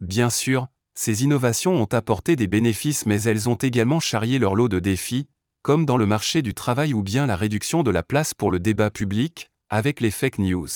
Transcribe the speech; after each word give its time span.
Bien 0.00 0.30
sûr, 0.30 0.68
ces 0.94 1.24
innovations 1.24 1.74
ont 1.74 1.86
apporté 1.86 2.36
des 2.36 2.46
bénéfices 2.46 3.04
mais 3.04 3.20
elles 3.22 3.48
ont 3.48 3.56
également 3.56 3.98
charrié 3.98 4.38
leur 4.38 4.54
lot 4.54 4.68
de 4.68 4.78
défis, 4.78 5.26
comme 5.62 5.84
dans 5.84 5.96
le 5.96 6.06
marché 6.06 6.40
du 6.40 6.54
travail 6.54 6.94
ou 6.94 7.02
bien 7.02 7.26
la 7.26 7.34
réduction 7.34 7.82
de 7.82 7.90
la 7.90 8.04
place 8.04 8.32
pour 8.32 8.52
le 8.52 8.60
débat 8.60 8.92
public, 8.92 9.50
avec 9.70 10.00
les 10.00 10.12
fake 10.12 10.38
news. 10.38 10.68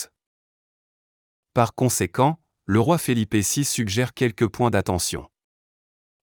Par 1.55 1.77
conséquent, 1.77 2.41
le 2.65 2.81
roi 2.81 2.99
Felipe 2.99 3.37
VI 3.37 3.65
suggère 3.65 4.13
quelques 4.13 4.49
points 4.49 4.71
d'attention. 4.71 5.29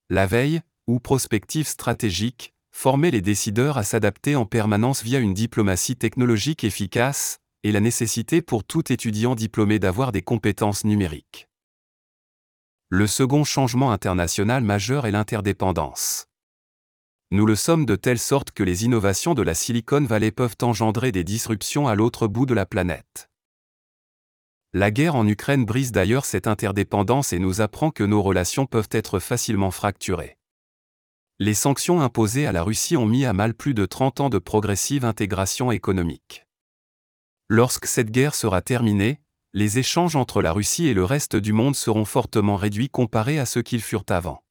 La 0.09 0.27
veille, 0.27 0.59
ou 0.87 0.99
prospective 0.99 1.67
stratégique, 1.67 2.53
former 2.77 3.09
les 3.09 3.21
décideurs 3.21 3.79
à 3.79 3.83
s'adapter 3.83 4.35
en 4.35 4.45
permanence 4.45 5.01
via 5.01 5.17
une 5.17 5.33
diplomatie 5.33 5.95
technologique 5.95 6.63
efficace, 6.63 7.39
et 7.63 7.71
la 7.71 7.79
nécessité 7.79 8.43
pour 8.43 8.63
tout 8.63 8.93
étudiant 8.93 9.33
diplômé 9.33 9.79
d'avoir 9.79 10.11
des 10.11 10.21
compétences 10.21 10.83
numériques. 10.83 11.49
Le 12.89 13.07
second 13.07 13.43
changement 13.43 13.91
international 13.91 14.63
majeur 14.63 15.07
est 15.07 15.11
l'interdépendance. 15.11 16.27
Nous 17.31 17.47
le 17.47 17.55
sommes 17.55 17.87
de 17.87 17.95
telle 17.95 18.19
sorte 18.19 18.51
que 18.51 18.61
les 18.61 18.85
innovations 18.85 19.33
de 19.33 19.41
la 19.41 19.55
Silicon 19.55 20.03
Valley 20.03 20.29
peuvent 20.29 20.57
engendrer 20.61 21.11
des 21.11 21.23
disruptions 21.23 21.87
à 21.87 21.95
l'autre 21.95 22.27
bout 22.27 22.45
de 22.45 22.53
la 22.53 22.67
planète. 22.67 23.31
La 24.73 24.91
guerre 24.91 25.15
en 25.15 25.27
Ukraine 25.27 25.65
brise 25.65 25.91
d'ailleurs 25.91 26.25
cette 26.25 26.45
interdépendance 26.45 27.33
et 27.33 27.39
nous 27.39 27.59
apprend 27.59 27.89
que 27.89 28.03
nos 28.03 28.21
relations 28.21 28.67
peuvent 28.67 28.89
être 28.91 29.17
facilement 29.17 29.71
fracturées. 29.71 30.37
Les 31.39 31.53
sanctions 31.53 32.01
imposées 32.01 32.47
à 32.47 32.51
la 32.51 32.63
Russie 32.63 32.97
ont 32.97 33.05
mis 33.05 33.23
à 33.23 33.31
mal 33.31 33.53
plus 33.53 33.75
de 33.75 33.85
30 33.85 34.21
ans 34.21 34.29
de 34.29 34.39
progressive 34.39 35.05
intégration 35.05 35.71
économique. 35.71 36.47
Lorsque 37.47 37.85
cette 37.85 38.09
guerre 38.09 38.33
sera 38.33 38.63
terminée, 38.63 39.21
les 39.53 39.77
échanges 39.77 40.15
entre 40.15 40.41
la 40.41 40.51
Russie 40.51 40.87
et 40.87 40.95
le 40.95 41.03
reste 41.03 41.35
du 41.35 41.53
monde 41.53 41.75
seront 41.75 42.05
fortement 42.05 42.55
réduits 42.55 42.89
comparés 42.89 43.37
à 43.37 43.45
ce 43.45 43.59
qu'ils 43.59 43.83
furent 43.83 44.03
avant. 44.09 44.43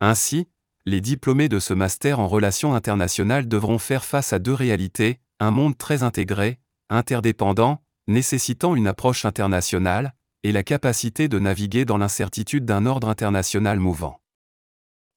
Ainsi, 0.00 0.46
les 0.86 1.00
diplômés 1.00 1.48
de 1.48 1.58
ce 1.58 1.74
master 1.74 2.20
en 2.20 2.28
relations 2.28 2.74
internationales 2.74 3.48
devront 3.48 3.78
faire 3.78 4.04
face 4.04 4.32
à 4.32 4.38
deux 4.38 4.54
réalités, 4.54 5.18
un 5.40 5.50
monde 5.50 5.76
très 5.76 6.04
intégré, 6.04 6.60
interdépendant, 6.90 7.82
nécessitant 8.06 8.76
une 8.76 8.86
approche 8.86 9.24
internationale, 9.24 10.14
et 10.44 10.52
la 10.52 10.62
capacité 10.62 11.26
de 11.26 11.40
naviguer 11.40 11.84
dans 11.84 11.98
l'incertitude 11.98 12.64
d'un 12.64 12.86
ordre 12.86 13.08
international 13.08 13.80
mouvant. 13.80 14.19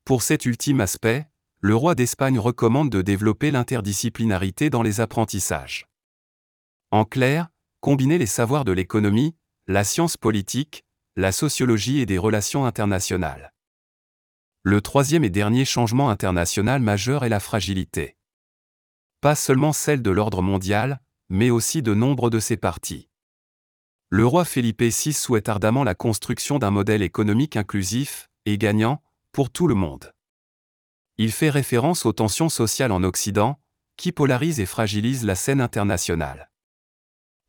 Pour 0.06 0.22
cet 0.22 0.46
ultime 0.46 0.82
aspect, 0.82 1.28
le 1.62 1.78
roi 1.78 1.96
d'Espagne 1.96 2.38
recommande 2.38 2.90
de 2.90 3.02
développer 3.02 3.52
l'interdisciplinarité 3.52 4.70
dans 4.70 4.82
les 4.82 5.00
apprentissages. 5.00 5.88
En 6.92 7.06
clair, 7.06 7.48
combiner 7.80 8.18
les 8.18 8.26
savoirs 8.26 8.66
de 8.66 8.74
l'économie, 8.74 9.34
la 9.68 9.86
science 9.86 10.18
politique, 10.18 10.84
la 11.16 11.32
sociologie 11.32 12.02
et 12.02 12.06
des 12.06 12.18
relations 12.18 12.66
internationales. 12.66 13.54
Le 14.62 14.82
troisième 14.82 15.24
et 15.24 15.30
dernier 15.30 15.64
changement 15.64 16.10
international 16.10 16.82
majeur 16.82 17.24
est 17.24 17.30
la 17.30 17.40
fragilité. 17.40 18.18
Pas 19.22 19.36
seulement 19.36 19.72
celle 19.72 20.02
de 20.02 20.12
l'ordre 20.12 20.42
mondial, 20.42 21.02
mais 21.30 21.50
aussi 21.50 21.82
de 21.82 21.94
nombre 21.94 22.30
de 22.30 22.42
ses 22.42 22.58
parties. 22.58 23.08
Le 24.10 24.26
roi 24.26 24.44
Felipe 24.44 24.82
VI 24.82 25.14
souhaite 25.14 25.48
ardemment 25.48 25.86
la 25.86 25.96
construction 25.96 26.60
d'un 26.60 26.72
modèle 26.72 27.02
économique 27.02 27.56
inclusif 27.56 28.30
et 28.46 28.58
gagnant 28.58 29.02
pour 29.34 29.50
tout 29.50 29.68
le 29.68 29.76
monde. 29.76 30.14
Il 31.18 31.32
fait 31.32 31.50
référence 31.50 32.06
aux 32.06 32.14
tensions 32.14 32.50
sociales 32.50 32.92
en 32.92 33.04
Occident, 33.04 33.60
qui 33.98 34.12
polarisent 34.12 34.60
et 34.60 34.66
fragilisent 34.66 35.26
la 35.26 35.36
scène 35.36 35.60
internationale. 35.60 36.52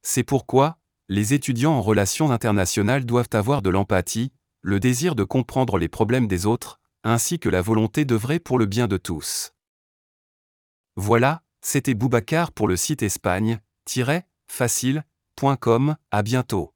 C'est 0.03 0.25
pourquoi, 0.25 0.79
les 1.09 1.35
étudiants 1.35 1.75
en 1.75 1.83
relations 1.83 2.31
internationales 2.31 3.05
doivent 3.05 3.31
avoir 3.33 3.63
de 3.63 3.71
l'empathie, 3.71 4.33
le 4.63 4.81
désir 4.81 5.15
de 5.15 5.25
comprendre 5.25 5.79
les 5.79 5.89
problèmes 5.89 6.27
des 6.27 6.47
autres, 6.47 6.81
ainsi 7.05 7.39
que 7.39 7.51
la 7.51 7.61
volonté 7.61 8.05
d'œuvrer 8.05 8.39
pour 8.39 8.59
le 8.59 8.67
bien 8.67 8.89
de 8.89 8.97
tous. 8.97 9.53
Voilà, 10.97 11.43
c'était 11.61 11.95
Boubacar 11.95 12.51
pour 12.53 12.67
le 12.67 12.77
site 12.77 13.03
Espagne, 13.03 13.61
facile.com, 14.49 15.97
à 16.11 16.23
bientôt. 16.23 16.74